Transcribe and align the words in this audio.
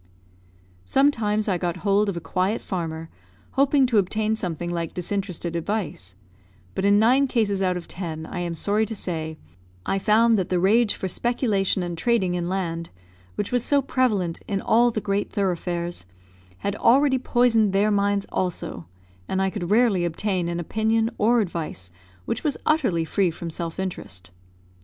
Sometimes 0.83 1.47
I 1.47 1.59
got 1.59 1.77
hold 1.85 2.09
of 2.09 2.17
a 2.17 2.25
quiet 2.25 2.59
farmer, 2.59 3.11
hoping 3.51 3.85
to 3.85 3.99
obtain 3.99 4.35
something 4.35 4.71
like 4.71 4.95
disinterested 4.95 5.55
advice; 5.55 6.15
but 6.73 6.85
in 6.85 6.97
nine 6.97 7.27
cases 7.27 7.61
out 7.61 7.77
of 7.77 7.87
ten, 7.87 8.25
I 8.25 8.39
am 8.39 8.55
sorry 8.55 8.83
to 8.87 8.95
say, 8.95 9.37
I 9.85 9.99
found 9.99 10.39
that 10.39 10.49
the 10.49 10.59
rage 10.59 10.95
for 10.95 11.07
speculation 11.07 11.83
and 11.83 11.95
trading 11.95 12.33
in 12.33 12.49
land, 12.49 12.89
which 13.35 13.51
was 13.51 13.63
so 13.63 13.79
prevalent 13.79 14.39
in 14.47 14.59
all 14.59 14.89
the 14.89 15.01
great 15.01 15.29
thoroughfares, 15.29 16.07
had 16.57 16.75
already 16.77 17.19
poisoned 17.19 17.71
their 17.71 17.91
minds 17.91 18.25
also, 18.31 18.87
and 19.27 19.39
I 19.39 19.51
could 19.51 19.69
rarely 19.69 20.03
obtain 20.03 20.49
an 20.49 20.59
opinion 20.59 21.11
or 21.19 21.41
advice 21.41 21.91
which 22.25 22.43
was 22.43 22.57
utterly 22.65 23.05
free 23.05 23.29
from 23.29 23.51
self 23.51 23.79
interest. 23.79 24.31